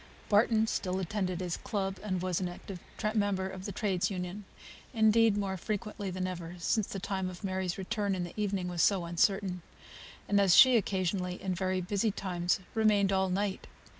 Barton 0.29 0.65
still 0.65 0.97
attended 0.97 1.41
his 1.41 1.57
club, 1.57 1.99
and 2.01 2.23
was 2.23 2.41
an 2.41 2.49
active 2.49 2.79
member 3.13 3.47
of 3.47 3.67
a 3.67 3.71
trades' 3.71 4.09
union; 4.09 4.45
indeed, 4.95 5.37
more 5.37 5.57
frequently 5.57 6.09
than 6.09 6.25
ever, 6.25 6.55
since 6.57 6.87
the 6.87 6.99
time 6.99 7.29
of 7.29 7.43
Mary's 7.43 7.77
return 7.77 8.15
in 8.15 8.23
the 8.23 8.33
evening 8.35 8.67
was 8.67 8.81
so 8.81 9.05
uncertain; 9.05 9.61
and, 10.27 10.41
as 10.41 10.55
she 10.55 10.75
occasionally, 10.75 11.39
in 11.39 11.53
very 11.53 11.81
busy 11.81 12.09
times, 12.09 12.59
remained 12.73 13.11
all 13.11 13.29
night. 13.29 13.67